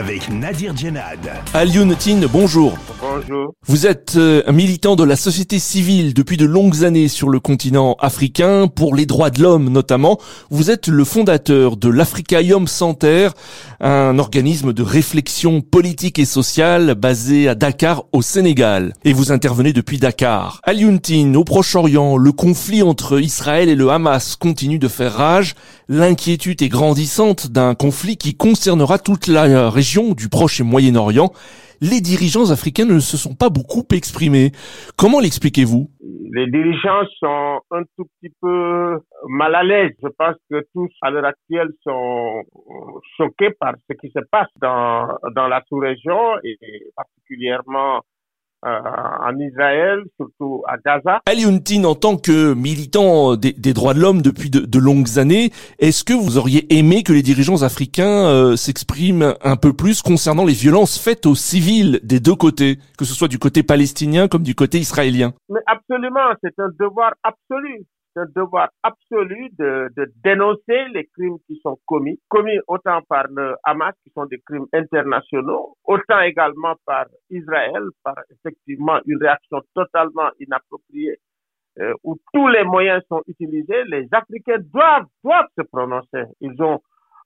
avec 0.00 0.30
Nadir 0.30 0.74
Djenad. 0.74 1.18
Alioune 1.52 1.94
bonjour. 2.32 2.78
Bonjour. 3.02 3.52
Vous 3.66 3.86
êtes 3.86 4.14
euh, 4.16 4.42
un 4.46 4.52
militant 4.52 4.96
de 4.96 5.04
la 5.04 5.14
société 5.14 5.58
civile 5.58 6.14
depuis 6.14 6.38
de 6.38 6.46
longues 6.46 6.84
années 6.84 7.08
sur 7.08 7.28
le 7.28 7.38
continent 7.38 7.96
africain, 8.00 8.66
pour 8.66 8.94
les 8.94 9.04
droits 9.04 9.28
de 9.28 9.42
l'homme 9.42 9.68
notamment. 9.68 10.18
Vous 10.50 10.70
êtes 10.70 10.88
le 10.88 11.04
fondateur 11.04 11.76
de 11.76 11.90
l'Africaïum 11.90 12.66
Center, 12.66 13.28
un 13.80 14.18
organisme 14.18 14.72
de 14.72 14.82
réflexion 14.82 15.60
politique 15.60 16.18
et 16.18 16.24
sociale 16.24 16.94
basé 16.94 17.46
à 17.46 17.54
Dakar 17.54 18.04
au 18.12 18.22
Sénégal. 18.22 18.94
Et 19.04 19.12
vous 19.12 19.32
intervenez 19.32 19.74
depuis 19.74 19.98
Dakar. 19.98 20.60
Alioune 20.64 21.00
au 21.36 21.44
Proche-Orient, 21.44 22.16
le 22.16 22.32
conflit 22.32 22.82
entre 22.82 23.20
Israël 23.20 23.68
et 23.68 23.74
le 23.74 23.90
Hamas 23.90 24.36
continue 24.36 24.78
de 24.78 24.88
faire 24.88 25.12
rage. 25.12 25.54
L'inquiétude 25.88 26.62
est 26.62 26.68
grandissante 26.68 27.48
d'un 27.48 27.74
conflit 27.74 28.16
qui 28.16 28.34
concernera 28.34 28.98
toute 28.98 29.26
la 29.26 29.68
région 29.68 29.89
du 30.14 30.28
Proche 30.28 30.60
et 30.60 30.64
Moyen-Orient 30.64 31.32
les 31.80 32.00
dirigeants 32.00 32.50
africains 32.50 32.84
ne 32.84 32.98
se 32.98 33.16
sont 33.16 33.34
pas 33.34 33.48
beaucoup 33.48 33.84
exprimés. 33.92 34.52
Comment 34.98 35.20
l'expliquez-vous? 35.20 35.88
Les 36.32 36.46
dirigeants 36.46 37.04
sont 37.18 37.60
un 37.70 37.82
tout 37.96 38.04
petit 38.20 38.32
peu 38.40 39.00
mal 39.28 39.54
à 39.54 39.62
l'aise. 39.62 39.92
Je 40.02 40.08
pense 40.08 40.36
que 40.50 40.62
tous, 40.74 40.90
à 41.02 41.10
l'heure 41.10 41.24
actuelle, 41.24 41.70
sont 41.82 42.42
choqués 43.16 43.50
par 43.58 43.74
ce 43.88 43.96
qui 43.96 44.10
se 44.10 44.20
passe 44.30 44.48
dans, 44.60 45.08
dans 45.34 45.48
la 45.48 45.62
sous-région 45.68 46.38
et 46.44 46.58
particulièrement 46.94 48.02
euh, 48.66 49.09
en 49.30 49.38
Israël, 49.38 50.00
surtout 50.16 50.62
à 50.66 50.76
Gaza. 50.78 51.20
Ali 51.26 51.44
Huntin, 51.44 51.84
en 51.84 51.94
tant 51.94 52.16
que 52.16 52.54
militant 52.54 53.36
des, 53.36 53.52
droits 53.72 53.94
de 53.94 54.00
l'homme 54.00 54.22
depuis 54.22 54.50
de, 54.50 54.78
longues 54.78 55.18
années, 55.18 55.50
est-ce 55.78 56.04
que 56.04 56.12
vous 56.12 56.38
auriez 56.38 56.66
aimé 56.76 57.02
que 57.02 57.12
les 57.12 57.22
dirigeants 57.22 57.62
africains 57.62 58.26
euh, 58.26 58.56
s'expriment 58.56 59.34
un 59.42 59.56
peu 59.56 59.72
plus 59.72 60.02
concernant 60.02 60.44
les 60.44 60.52
violences 60.52 60.98
faites 60.98 61.26
aux 61.26 61.34
civils 61.34 62.00
des 62.02 62.20
deux 62.20 62.34
côtés, 62.34 62.78
que 62.98 63.04
ce 63.04 63.14
soit 63.14 63.28
du 63.28 63.38
côté 63.38 63.62
palestinien 63.62 64.28
comme 64.28 64.42
du 64.42 64.54
côté 64.54 64.78
israélien? 64.78 65.32
Mais 65.48 65.60
absolument, 65.66 66.34
c'est 66.42 66.58
un 66.58 66.70
devoir 66.78 67.12
absolu 67.22 67.86
un 68.16 68.26
devoir 68.34 68.70
absolu 68.82 69.48
de, 69.58 69.88
de, 69.96 70.12
dénoncer 70.22 70.88
les 70.92 71.06
crimes 71.06 71.38
qui 71.46 71.58
sont 71.62 71.78
commis, 71.86 72.18
commis 72.28 72.58
autant 72.66 73.00
par 73.08 73.26
le 73.28 73.54
Hamas, 73.64 73.94
qui 74.04 74.10
sont 74.10 74.26
des 74.26 74.40
crimes 74.40 74.66
internationaux, 74.72 75.76
autant 75.84 76.20
également 76.20 76.74
par 76.86 77.06
Israël, 77.30 77.82
par 78.02 78.16
effectivement 78.30 79.00
une 79.06 79.18
réaction 79.18 79.60
totalement 79.74 80.30
inappropriée, 80.40 81.18
euh, 81.78 81.94
où 82.04 82.16
tous 82.32 82.48
les 82.48 82.64
moyens 82.64 83.02
sont 83.08 83.22
utilisés. 83.26 83.84
Les 83.84 84.08
Africains 84.12 84.58
doivent, 84.72 85.06
doivent 85.22 85.48
se 85.56 85.62
prononcer. 85.62 86.24
Ils 86.40 86.60
ont 86.62 86.80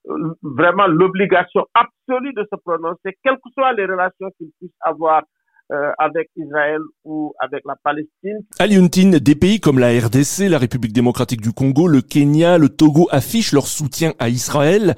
euh, 0.09 0.33
vraiment 0.43 0.87
l'obligation 0.87 1.65
absolue 1.73 2.33
de 2.33 2.45
se 2.51 2.55
prononcer, 2.63 3.17
quelles 3.23 3.37
que 3.37 3.49
soient 3.53 3.73
les 3.73 3.85
relations 3.85 4.29
qu'ils 4.37 4.51
puissent 4.59 4.77
avoir 4.81 5.23
euh, 5.71 5.91
avec 5.97 6.29
Israël 6.35 6.79
ou 7.03 7.33
avec 7.39 7.63
la 7.65 7.75
Palestine. 7.83 8.39
Aliuntine, 8.59 9.17
des 9.17 9.35
pays 9.35 9.59
comme 9.59 9.79
la 9.79 9.89
RDC, 9.89 10.47
la 10.49 10.59
République 10.59 10.93
démocratique 10.93 11.41
du 11.41 11.53
Congo, 11.53 11.87
le 11.87 12.01
Kenya, 12.01 12.57
le 12.57 12.69
Togo 12.69 13.07
affichent 13.11 13.51
leur 13.51 13.67
soutien 13.67 14.13
à 14.19 14.29
Israël. 14.29 14.95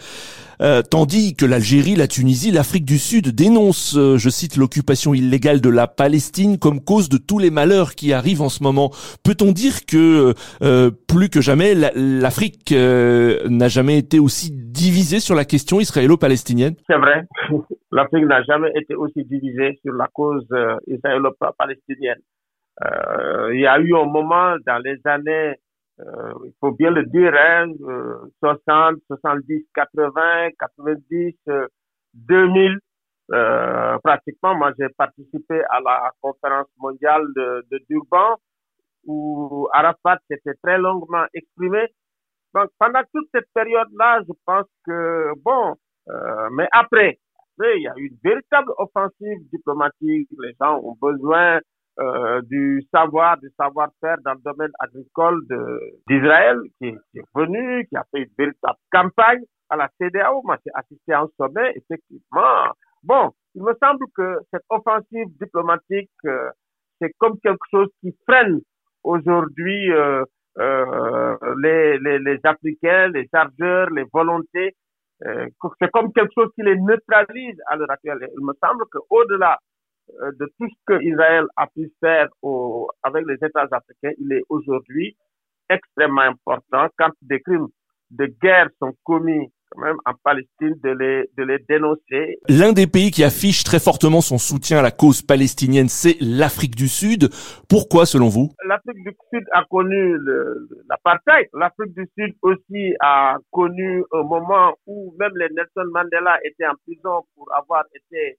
Euh, 0.62 0.82
tandis 0.82 1.36
que 1.36 1.46
l'Algérie, 1.46 1.96
la 1.96 2.08
Tunisie, 2.08 2.52
l'Afrique 2.52 2.86
du 2.86 2.98
Sud 2.98 3.36
dénoncent, 3.36 3.96
euh, 3.96 4.18
je 4.18 4.30
cite, 4.30 4.58
l'occupation 4.58 5.14
illégale 5.14 5.62
de 5.62 5.70
la 5.70 5.88
Palestine 5.88 6.58
comme 6.58 6.84
cause 6.84 7.10
de 7.10 7.18
tous 7.18 7.38
les 7.38 7.52
malheurs 7.52 7.92
qui 7.92 8.12
arrivent 8.12 8.42
en 8.42 8.50
ce 8.50 8.64
moment. 8.64 8.90
Peut-on 9.24 9.52
dire 9.52 9.86
que 9.88 10.34
euh, 10.64 10.92
plus 11.08 11.30
que 11.30 11.42
jamais, 11.42 11.74
l'Afrique 11.96 12.72
n'a 12.72 13.68
jamais 13.68 14.00
été 14.00 14.20
aussi 14.20 14.52
divisée 14.52 15.20
sur 15.20 15.36
la 15.36 15.46
question 15.46 15.80
israélo-palestinienne? 15.80 16.76
C'est 16.88 16.98
vrai. 16.98 17.26
L'Afrique 17.92 18.26
n'a 18.26 18.44
jamais 18.44 18.72
été 18.76 18.96
aussi 18.96 19.24
divisée 19.24 19.80
sur 19.84 19.94
la 19.94 20.08
cause 20.12 20.48
israélo-palestinienne. 20.88 22.20
il 23.54 23.60
y 23.60 23.68
a 23.68 23.80
eu 23.80 23.96
un 23.96 24.06
moment 24.06 24.56
dans 24.66 24.82
les 24.84 25.00
années 25.06 25.56
euh, 26.00 26.34
il 26.46 26.54
faut 26.60 26.72
bien 26.72 26.92
le 26.92 27.06
dire, 27.06 27.34
hein, 27.34 27.72
60, 28.40 28.98
70, 29.08 29.66
80, 29.74 30.50
90, 30.60 31.36
2000. 32.14 32.80
Euh, 33.34 33.98
pratiquement, 34.04 34.56
moi 34.56 34.72
j'ai 34.80 34.88
participé 34.98 35.62
à 35.70 35.82
la 35.82 36.12
conférence 36.22 36.68
mondiale 36.78 37.26
de, 37.36 37.66
de 37.72 37.80
Durban 37.90 38.38
où 39.06 39.68
Arafat 39.74 40.20
s'était 40.30 40.54
très 40.64 40.78
longuement 40.78 41.26
exprimé. 41.34 41.88
Donc 42.54 42.70
pendant 42.80 43.02
toute 43.14 43.28
cette 43.34 43.50
période-là, 43.54 44.22
je 44.28 44.34
pense 44.46 44.66
que 44.86 45.32
bon, 45.44 45.76
euh, 46.10 46.50
mais 46.52 46.68
après, 46.72 47.20
après, 47.58 47.78
il 47.78 47.84
y 47.84 47.88
a 47.88 47.94
eu 47.98 48.08
une 48.08 48.18
véritable 48.24 48.72
offensive 48.78 49.40
diplomatique. 49.52 50.30
Les 50.40 50.54
gens 50.62 50.80
ont 50.84 50.96
besoin 51.02 51.60
euh, 52.00 52.42
du 52.44 52.84
savoir, 52.94 53.38
du 53.40 53.50
savoir-faire 53.60 54.18
dans 54.24 54.34
le 54.34 54.42
domaine 54.46 54.72
agricole 54.80 55.42
d'Israël, 56.08 56.60
qui, 56.80 56.90
est 56.90 57.26
venu, 57.34 57.88
qui 57.88 57.96
a 57.96 58.04
fait 58.12 58.20
une 58.20 58.30
véritable 58.38 58.78
campagne 58.92 59.42
à 59.70 59.78
la 59.78 59.90
CDAO. 60.00 60.44
Moi, 60.44 60.58
j'ai 60.64 60.72
assisté 60.76 61.14
à 61.14 61.22
un 61.22 61.30
sommet, 61.38 61.74
effectivement. 61.76 62.72
Bon, 63.02 63.32
il 63.56 63.64
me 63.64 63.74
semble 63.82 64.06
que 64.16 64.38
cette 64.54 64.64
offensive 64.70 65.26
diplomatique, 65.42 66.12
euh, 66.26 66.52
c'est 67.02 67.12
comme 67.18 67.40
quelque 67.40 67.66
chose 67.72 67.90
qui 68.02 68.16
freine 68.30 68.60
aujourd'hui 69.04 69.92
euh, 69.92 70.24
les, 71.58 71.98
les, 71.98 72.40
Africains, 72.44 73.08
les 73.08 73.28
chargeurs, 73.34 73.90
les 73.90 74.06
volontés. 74.14 74.76
C'est 75.20 75.90
comme 75.92 76.14
quelque 76.14 76.34
chose 76.36 76.52
qui 76.54 76.62
les 76.62 76.76
neutralise 76.80 77.58
à 77.68 77.76
l'heure 77.76 77.90
actuelle. 77.90 78.30
Il 78.38 78.46
me 78.46 78.54
semble 78.64 78.86
qu'au-delà 78.92 79.58
de 80.40 80.46
tout 80.58 80.68
ce 80.70 80.76
que 80.86 81.04
Israël 81.04 81.46
a 81.56 81.68
pu 81.68 81.92
faire 82.00 82.28
au, 82.42 82.90
avec 83.04 83.26
les 83.28 83.36
États 83.36 83.68
africains, 83.72 84.14
il 84.20 84.32
est 84.34 84.44
aujourd'hui 84.50 85.16
extrêmement 85.70 86.22
important 86.22 86.88
quand 86.98 87.12
des 87.22 87.42
crimes 87.42 87.68
de 88.12 88.26
guerre 88.42 88.70
sont 88.80 88.94
commis 89.04 89.52
quand 89.70 89.82
même 89.82 89.98
en 90.06 90.14
Palestine 90.24 90.76
de 90.82 90.90
les, 90.92 91.30
de 91.38 91.44
les 91.44 91.60
dénoncer. 91.68 92.40
L'un 92.48 92.72
des 92.72 92.88
pays 92.88 93.12
qui 93.12 93.24
affiche 93.24 93.64
très 93.64 93.80
fortement 93.80 94.22
son 94.22 94.38
soutien 94.38 94.80
à 94.80 94.82
la 94.82 94.92
cause 94.92 95.22
palestinienne, 95.22 95.90
c'est 95.90 96.16
l'Afrique 96.22 96.76
du 96.76 96.88
Sud. 96.88 97.30
Pourquoi 97.70 98.06
selon 98.06 98.30
vous? 98.30 98.50
L'Afrique 98.66 99.04
du 99.04 99.12
Sud 99.34 99.44
a 99.52 99.66
connu 99.70 100.18
l'apartheid. 100.90 101.50
L'Afrique 101.54 101.94
du 101.96 102.08
Sud 102.18 102.34
aussi 102.42 102.94
a 103.02 103.38
connu 103.52 104.04
un 104.14 104.24
moment 104.24 104.74
où 104.86 105.14
même 105.20 105.36
les 105.36 105.50
Nelson 105.50 105.92
Mandela 105.92 106.40
étaient 106.46 106.68
en 106.68 106.76
prison 106.86 107.26
pour 107.36 107.50
avoir 107.54 107.84
été 107.94 108.38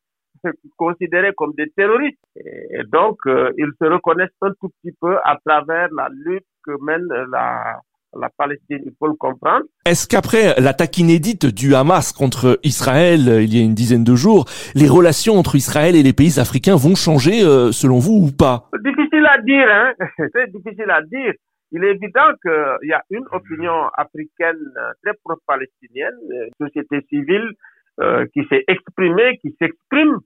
considérés 0.77 1.33
comme 1.37 1.53
des 1.57 1.71
terroristes. 1.71 2.19
Et 2.37 2.83
donc, 2.93 3.19
euh, 3.27 3.51
ils 3.57 3.71
se 3.81 3.87
reconnaissent 3.87 4.31
un 4.43 4.53
tout 4.61 4.71
petit 4.83 4.95
peu 5.01 5.17
à 5.25 5.39
travers 5.45 5.89
la 5.97 6.09
lutte 6.11 6.47
que 6.65 6.73
mène 6.83 7.07
la, 7.31 7.81
la 8.17 8.29
Palestine, 8.37 8.81
il 8.85 8.93
faut 8.99 9.07
le 9.07 9.15
comprendre. 9.15 9.65
Est-ce 9.87 10.07
qu'après 10.09 10.55
l'attaque 10.61 10.99
inédite 10.99 11.47
du 11.47 11.75
Hamas 11.75 12.13
contre 12.13 12.59
Israël 12.63 13.29
euh, 13.29 13.43
il 13.43 13.55
y 13.55 13.61
a 13.61 13.65
une 13.65 13.75
dizaine 13.75 14.05
de 14.05 14.15
jours, 14.15 14.47
les 14.75 14.89
relations 14.89 15.35
entre 15.35 15.57
Israël 15.57 15.97
et 15.97 16.03
les 16.03 16.13
pays 16.13 16.41
africains 16.41 16.77
vont 16.77 16.95
changer 16.95 17.45
euh, 17.45 17.73
selon 17.73 17.99
vous 17.99 18.29
ou 18.29 18.31
pas? 18.33 18.69
Difficile 18.83 19.27
à 19.27 19.41
dire, 19.43 19.67
hein 19.69 19.93
c'est 20.35 20.51
difficile 20.53 20.91
à 20.91 21.03
dire. 21.03 21.33
Il 21.71 21.85
est 21.85 21.91
évident 21.91 22.33
qu'il 22.41 22.89
y 22.89 22.93
a 22.93 23.03
une 23.11 23.25
opinion 23.31 23.89
africaine 23.95 24.57
très 25.03 25.13
pro-palestinienne, 25.23 26.17
société 26.59 27.05
civile 27.11 27.53
euh, 28.01 28.27
qui 28.33 28.45
s'est 28.49 28.63
exprimée, 28.69 29.39
qui 29.39 29.57
s'exprime 29.61 30.19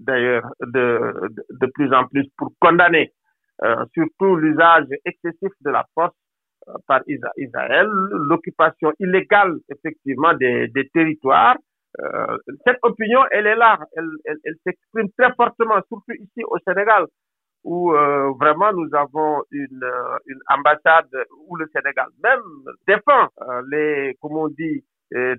d'ailleurs 0.00 0.50
de, 0.60 0.98
de, 1.60 1.66
plus 1.74 1.92
en 1.94 2.04
plus 2.08 2.26
pour 2.36 2.50
condamner 2.60 3.12
euh, 3.62 3.84
surtout 3.94 4.34
l'usage 4.34 4.86
excessif 5.04 5.52
de 5.60 5.70
la 5.70 5.86
force 5.94 6.16
euh, 6.66 6.72
par 6.88 7.02
Israël, 7.06 7.86
l'occupation 7.86 8.90
illégale 8.98 9.58
effectivement 9.68 10.34
des, 10.34 10.66
des 10.74 10.88
territoires. 10.88 11.56
Cette 12.66 12.78
opinion, 12.82 13.20
elle 13.30 13.46
est 13.46 13.56
là, 13.56 13.78
elle, 13.96 14.08
elle, 14.24 14.54
s'exprime 14.64 15.08
très 15.16 15.32
fortement, 15.34 15.80
surtout 15.88 16.12
ici 16.18 16.42
au 16.44 16.56
Sénégal, 16.66 17.04
où 17.64 17.90
vraiment 18.38 18.72
nous 18.72 18.88
avons 18.94 19.42
une, 19.50 19.90
une 20.26 20.40
ambassade 20.48 21.10
où 21.46 21.56
le 21.56 21.68
Sénégal 21.74 22.06
même 22.22 22.40
défend 22.86 23.26
les, 23.70 24.16
comme 24.20 24.36
on 24.36 24.48
dit, 24.48 24.84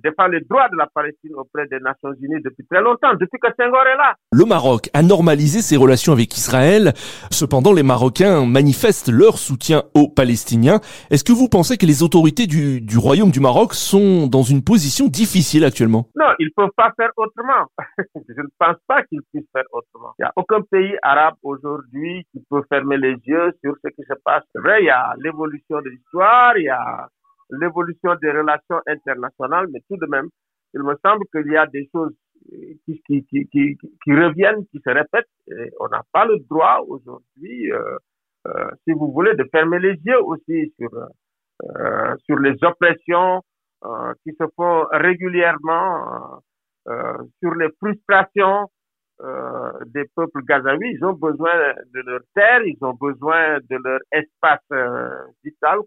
défend 0.04 0.28
les 0.28 0.42
droits 0.42 0.70
de 0.70 0.78
la 0.78 0.88
Palestine 0.94 1.32
auprès 1.36 1.68
des 1.68 1.80
Nations 1.80 2.14
Unies 2.22 2.42
depuis 2.44 2.66
très 2.70 2.82
longtemps, 2.82 3.14
depuis 3.14 3.40
que 3.40 3.48
Senghor 3.58 3.86
est 3.88 3.98
là. 3.98 4.16
Le 4.34 4.46
Maroc 4.46 4.90
a 4.94 5.02
normalisé 5.02 5.62
ses 5.62 5.78
relations 5.78 6.14
avec 6.14 6.36
Israël. 6.36 6.94
Cependant, 7.32 7.74
les 7.74 7.84
Marocains 7.84 8.46
manifestent 8.46 9.12
leur 9.12 9.38
soutien 9.38 9.84
aux 9.96 10.08
Palestiniens. 10.08 10.80
Est-ce 11.10 11.24
que 11.24 11.34
vous 11.34 11.50
pensez 11.50 11.78
que 11.78 11.86
les 11.86 12.04
autorités 12.04 12.48
du, 12.48 12.82
du 12.82 12.98
Royaume 12.98 13.32
du 13.32 13.40
Maroc 13.40 13.74
sont 13.74 14.28
dans 14.28 14.44
une 14.44 14.64
position 14.64 15.08
difficile 15.08 15.66
actuellement? 15.66 16.08
Non, 16.16 16.32
ils 16.40 16.52
peuvent 16.56 16.70
pas 16.76 16.92
faire 16.98 17.12
autrement. 17.18 17.66
Je 18.16 18.42
ne 18.42 18.48
pense 18.58 18.78
pas 18.88 19.04
qu'ils 19.04 19.22
puissent 19.32 19.50
faire 19.54 19.66
autrement. 19.72 20.14
Il 20.20 20.24
n'y 20.24 20.28
a 20.28 20.34
aucun 20.36 20.62
pays 20.62 20.96
arabe 21.02 21.36
aujourd'hui 21.44 22.26
qui 22.32 22.42
peut 22.50 22.64
fermer 22.70 22.98
les 22.98 23.16
yeux 23.26 23.52
sur 23.64 23.76
ce 23.84 23.90
qui 23.90 24.04
se 24.08 24.14
passe. 24.24 24.44
C'est 24.54 24.62
vrai, 24.62 24.82
il 24.82 24.86
y 24.86 24.90
a 24.90 25.14
l'évolution 25.20 25.82
de 25.82 25.90
l'histoire, 25.90 26.58
il 26.58 26.66
y 26.66 26.70
a 26.70 27.08
l'évolution 27.60 28.16
des 28.22 28.32
relations 28.32 28.80
internationales, 28.88 29.68
mais 29.72 29.80
tout 29.90 29.98
de 29.98 30.08
même, 30.08 30.30
il 30.74 30.82
me 30.84 30.96
semble 31.04 31.26
qu'il 31.32 31.52
y 31.52 31.58
a 31.58 31.68
des 31.68 31.90
choses 31.94 32.16
qui, 32.86 33.02
qui, 33.08 33.26
qui, 33.26 33.48
qui, 33.50 34.14
reviennent, 34.14 34.66
qui 34.68 34.80
se 34.80 34.90
répètent. 34.90 35.28
On 35.80 35.88
n'a 35.90 36.02
pas 36.12 36.26
le 36.26 36.38
droit 36.50 36.80
aujourd'hui, 36.88 37.72
euh, 37.72 37.98
euh, 38.48 38.70
si 38.84 38.94
vous 38.94 39.12
voulez, 39.12 39.36
de 39.36 39.46
fermer 39.52 39.80
les 39.80 39.96
yeux 40.06 40.22
aussi 40.24 40.74
sur, 40.80 40.90
euh, 41.64 42.16
sur 42.26 42.40
les 42.40 42.56
oppressions 42.64 43.42
euh, 43.86 44.14
qui 44.24 44.32
se 44.40 44.44
font 44.56 44.86
régulièrement, 44.92 46.40
euh, 46.88 47.18
sur 47.40 47.54
les 47.56 47.70
frustrations 47.80 48.68
des 49.86 50.06
peuples 50.16 50.44
gazaouis. 50.46 50.94
Ils 50.96 51.06
ont 51.06 51.14
besoin 51.14 51.54
de 51.94 52.00
leur 52.00 52.22
terre, 52.34 52.64
ils 52.66 52.78
ont 52.82 52.96
besoin 52.96 53.60
de 53.60 53.78
leur 53.84 54.00
espace 54.12 54.66
vital 55.44 55.78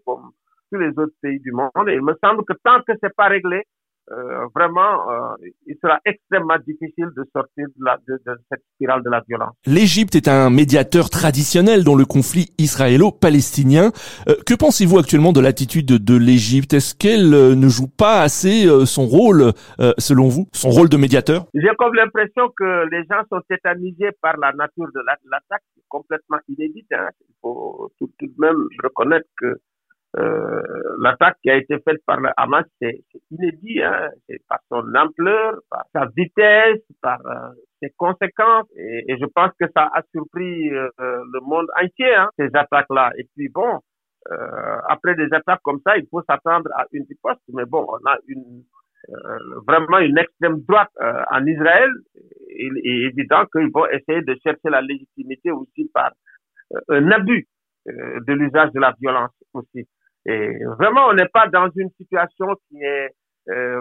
tous 0.75 0.81
les 0.81 0.89
autres 0.89 1.15
pays 1.21 1.39
du 1.39 1.51
monde. 1.51 1.87
Et 1.87 1.95
il 1.95 2.01
me 2.01 2.15
semble 2.23 2.43
que 2.45 2.53
tant 2.63 2.81
que 2.85 2.93
c'est 3.01 3.15
pas 3.15 3.27
réglé, 3.27 3.63
euh, 4.11 4.45
vraiment, 4.53 5.09
euh, 5.09 5.35
il 5.65 5.75
sera 5.81 5.99
extrêmement 6.05 6.57
difficile 6.59 7.09
de 7.17 7.23
sortir 7.33 7.65
de, 7.75 7.83
la, 7.83 7.97
de, 8.07 8.21
de 8.23 8.37
cette 8.51 8.61
spirale 8.75 9.01
de 9.01 9.09
la 9.09 9.23
violence. 9.27 9.55
L'Égypte 9.65 10.13
est 10.13 10.27
un 10.27 10.51
médiateur 10.51 11.09
traditionnel 11.09 11.83
dans 11.83 11.95
le 11.95 12.05
conflit 12.05 12.51
israélo-palestinien. 12.59 13.91
Euh, 14.29 14.35
que 14.45 14.53
pensez-vous 14.53 14.99
actuellement 14.99 15.33
de 15.33 15.41
l'attitude 15.41 15.87
de, 15.87 15.97
de 15.97 16.15
l'Égypte? 16.15 16.73
Est-ce 16.73 16.93
qu'elle 16.93 17.33
euh, 17.33 17.55
ne 17.55 17.67
joue 17.67 17.87
pas 17.87 18.21
assez 18.21 18.67
euh, 18.67 18.85
son 18.85 19.07
rôle, 19.07 19.53
selon 19.97 20.27
vous, 20.27 20.47
son 20.53 20.69
rôle 20.69 20.89
de 20.89 20.97
médiateur? 20.97 21.45
J'ai 21.55 21.73
comme 21.79 21.95
l'impression 21.95 22.49
que 22.55 22.87
les 22.91 23.03
gens 23.09 23.23
sont 23.31 23.41
tétanisés 23.49 24.11
par 24.21 24.37
la 24.37 24.51
nature 24.53 24.89
de 24.93 25.01
l'attaque, 25.31 25.63
complètement 25.89 26.37
inédite. 26.47 26.91
Hein. 26.93 27.09
Il 27.21 27.33
faut 27.41 27.91
tout, 27.97 28.11
tout 28.19 28.27
de 28.27 28.35
même 28.37 28.67
reconnaître 28.83 29.27
que 29.41 29.57
euh, 30.17 30.61
l'attaque 31.01 31.37
qui 31.41 31.49
a 31.49 31.57
été 31.57 31.77
faite 31.79 31.97
par 32.05 32.19
le 32.21 32.29
Hamas, 32.37 32.65
c'est 32.81 33.01
inédit, 33.31 33.81
hein, 33.83 34.09
par 34.47 34.59
son 34.69 34.83
ampleur, 34.95 35.59
par 35.69 35.83
sa 35.93 36.05
vitesse, 36.15 36.81
par 37.01 37.19
euh, 37.25 37.49
ses 37.81 37.89
conséquences, 37.97 38.67
et, 38.77 39.17
je 39.19 39.25
pense 39.25 39.51
que 39.59 39.65
ça 39.75 39.89
a 39.93 40.01
surpris 40.13 40.69
euh, 40.71 40.89
le 40.97 41.39
monde 41.41 41.67
entier, 41.81 42.13
hein, 42.15 42.29
ces 42.37 42.49
attaques-là. 42.53 43.11
Et 43.17 43.27
puis 43.35 43.49
bon, 43.49 43.79
après 44.89 45.13
des 45.15 45.27
attaques 45.33 45.61
comme 45.63 45.81
ça, 45.85 45.97
il 45.97 46.07
faut 46.09 46.23
s'attendre 46.27 46.69
à 46.75 46.85
une 46.93 47.05
riposte, 47.07 47.41
mais 47.53 47.65
bon, 47.65 47.85
on 47.87 48.09
a 48.09 48.17
une 48.27 48.63
vraiment 49.67 49.99
une 49.99 50.17
extrême 50.17 50.61
droite 50.67 50.89
en 51.31 51.45
Israël. 51.45 51.91
Il 52.57 52.75
est 52.83 53.11
évident 53.11 53.45
qu'ils 53.51 53.69
vont 53.71 53.85
essayer 53.85 54.21
de 54.23 54.35
chercher 54.41 54.69
la 54.71 54.81
légitimité 54.81 55.51
aussi 55.51 55.91
par 55.93 56.11
un 56.89 57.11
abus 57.11 57.47
de 57.85 58.33
l'usage 58.33 58.71
de 58.71 58.79
la 58.79 58.95
violence 58.99 59.29
aussi. 59.53 59.87
Et 60.25 60.57
vraiment, 60.79 61.07
on 61.09 61.13
n'est 61.13 61.29
pas 61.31 61.47
dans 61.47 61.69
une 61.75 61.89
situation 61.97 62.47
qui 62.67 62.81
est 62.81 63.09
euh, 63.47 63.79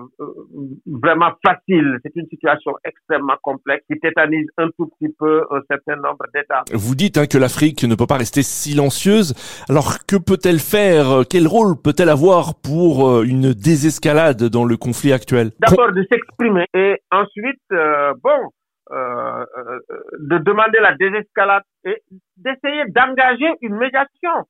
vraiment 0.87 1.33
facile. 1.45 1.99
C'est 2.05 2.15
une 2.17 2.27
situation 2.29 2.73
extrêmement 2.85 3.37
complexe 3.43 3.83
qui 3.91 3.99
tétanise 3.99 4.47
un 4.59 4.69
tout 4.77 4.91
petit 4.99 5.13
peu 5.19 5.45
un 5.51 5.61
certain 5.71 5.97
nombre 5.97 6.27
d'États. 6.35 6.65
Vous 6.73 6.95
dites 6.95 7.17
hein, 7.17 7.27
que 7.27 7.39
l'Afrique 7.39 7.83
ne 7.85 7.95
peut 7.95 8.07
pas 8.07 8.19
rester 8.19 8.43
silencieuse. 8.43 9.33
Alors 9.71 10.05
que 10.07 10.17
peut-elle 10.17 10.59
faire? 10.59 11.23
Quel 11.31 11.47
rôle 11.47 11.81
peut-elle 11.83 12.11
avoir 12.11 12.61
pour 12.63 13.09
euh, 13.09 13.23
une 13.23 13.55
désescalade 13.55 14.45
dans 14.51 14.67
le 14.67 14.77
conflit 14.77 15.13
actuel? 15.15 15.53
D'abord 15.61 15.93
de 15.93 16.07
s'exprimer 16.11 16.67
et 16.75 16.99
ensuite, 17.11 17.63
euh, 17.73 18.13
bon, 18.23 18.51
euh, 18.93 19.47
euh, 19.57 19.79
de 20.21 20.39
demander 20.39 20.79
la 20.79 20.95
désescalade 20.95 21.63
et 21.87 22.03
d'essayer 22.37 22.85
d'engager 22.89 23.51
une 23.63 23.77
médiation. 23.77 24.45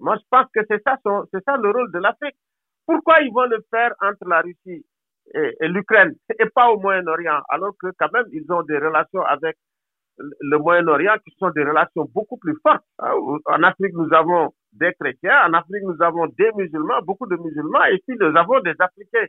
Moi, 0.00 0.16
je 0.16 0.24
pense 0.30 0.46
que 0.54 0.60
c'est 0.68 0.82
ça, 0.82 0.96
c'est 1.32 1.44
ça 1.44 1.56
le 1.56 1.70
rôle 1.70 1.90
de 1.92 1.98
l'Afrique. 1.98 2.36
Pourquoi 2.86 3.20
ils 3.20 3.32
vont 3.32 3.46
le 3.46 3.64
faire 3.70 3.94
entre 4.00 4.28
la 4.28 4.40
Russie 4.40 4.84
et, 5.34 5.56
et 5.60 5.68
l'Ukraine 5.68 6.14
et 6.38 6.46
pas 6.50 6.68
au 6.70 6.78
Moyen-Orient, 6.78 7.40
alors 7.48 7.72
que 7.80 7.88
quand 7.98 8.12
même 8.12 8.26
ils 8.32 8.44
ont 8.52 8.62
des 8.62 8.76
relations 8.78 9.22
avec 9.22 9.56
le 10.18 10.58
Moyen-Orient 10.58 11.16
qui 11.24 11.34
sont 11.38 11.50
des 11.50 11.64
relations 11.64 12.06
beaucoup 12.14 12.36
plus 12.36 12.56
fortes. 12.62 12.84
En 12.98 13.62
Afrique, 13.62 13.94
nous 13.94 14.12
avons 14.12 14.52
des 14.72 14.92
chrétiens, 15.00 15.40
en 15.46 15.52
Afrique, 15.54 15.82
nous 15.82 16.00
avons 16.02 16.26
des 16.26 16.50
musulmans, 16.56 17.00
beaucoup 17.02 17.26
de 17.26 17.36
musulmans, 17.36 17.84
et 17.84 17.98
puis 18.06 18.16
nous 18.20 18.36
avons 18.36 18.60
des 18.60 18.74
Africains 18.78 19.26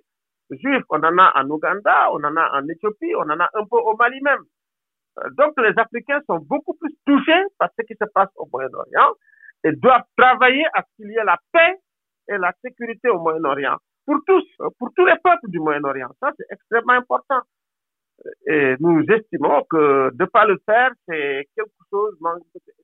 juifs. 0.51 0.83
On 0.89 0.99
en 0.99 1.17
a 1.17 1.33
en 1.35 1.49
Ouganda, 1.49 2.09
on 2.11 2.23
en 2.23 2.35
a 2.35 2.59
en 2.59 2.67
Éthiopie, 2.67 3.13
on 3.15 3.29
en 3.29 3.39
a 3.39 3.49
un 3.53 3.65
peu 3.65 3.77
au 3.77 3.95
Mali 3.95 4.21
même. 4.21 4.41
Euh, 5.19 5.29
donc 5.37 5.53
les 5.57 5.73
Africains 5.77 6.21
sont 6.27 6.39
beaucoup 6.39 6.75
plus 6.75 6.93
touchés 7.05 7.43
par 7.57 7.69
ce 7.77 7.85
qui 7.85 7.95
se 7.95 8.05
passe 8.13 8.29
au 8.35 8.47
Moyen-Orient 8.51 9.13
et 9.63 9.71
doivent 9.73 10.03
travailler 10.17 10.65
à 10.73 10.81
ce 10.81 10.95
qu'il 10.97 11.11
y 11.11 11.17
ait 11.17 11.23
la 11.23 11.37
paix 11.51 11.79
et 12.27 12.37
la 12.37 12.51
sécurité 12.63 13.09
au 13.09 13.19
Moyen-Orient. 13.19 13.77
Pour 14.05 14.17
tous, 14.27 14.45
pour 14.77 14.89
tous 14.95 15.05
les 15.05 15.15
peuples 15.23 15.49
du 15.49 15.59
Moyen-Orient. 15.59 16.09
Ça, 16.21 16.31
c'est 16.37 16.45
extrêmement 16.51 16.93
important. 16.93 17.41
Et 18.47 18.75
nous 18.79 19.01
estimons 19.01 19.63
que 19.69 20.09
de 20.11 20.23
ne 20.23 20.25
pas 20.25 20.45
le 20.45 20.57
faire, 20.65 20.89
c'est 21.07 21.47
quelque 21.55 21.69
chose, 21.91 22.13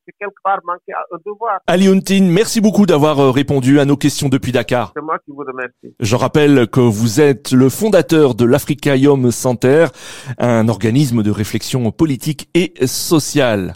c'est 0.05 0.13
quelque 0.19 0.33
part 0.43 0.59
manquer 0.65 0.93
à 0.93 1.03
un 1.11 1.17
devoir. 1.25 1.59
Ali 1.67 1.87
Huntin, 1.87 2.27
merci 2.29 2.61
beaucoup 2.61 2.85
d'avoir 2.85 3.19
euh, 3.19 3.31
répondu 3.31 3.79
à 3.79 3.85
nos 3.85 3.95
questions 3.95 4.29
depuis 4.29 4.51
Dakar. 4.51 4.91
C'est 4.95 5.01
moi 5.01 5.19
qui 5.19 5.31
vous 5.31 5.43
remercie. 5.45 5.95
Je 5.99 6.15
rappelle 6.15 6.67
que 6.67 6.81
vous 6.81 7.21
êtes 7.21 7.51
le 7.53 7.69
fondateur 7.69 8.35
de 8.35 8.45
l'Africaïum 8.45 9.31
Center, 9.31 9.85
un 10.37 10.67
organisme 10.67 11.23
de 11.23 11.31
réflexion 11.31 11.91
politique 11.91 12.49
et 12.53 12.73
sociale. 12.85 13.75